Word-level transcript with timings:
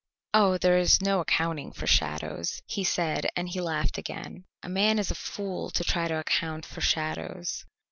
"Oh, 0.33 0.57
there 0.57 0.79
is 0.79 0.99
no 0.99 1.19
accounting 1.19 1.73
for 1.73 1.85
shadows," 1.85 2.63
he 2.65 2.83
said, 2.83 3.29
and 3.35 3.47
he 3.49 3.61
laughed 3.61 3.99
again. 3.99 4.45
"A 4.63 4.67
man 4.67 4.97
is 4.97 5.11
a 5.11 5.13
fool 5.13 5.69
to 5.69 5.83
try 5.83 6.07
to 6.07 6.17
account 6.17 6.65
for 6.65 6.81
shadows." 6.81 7.65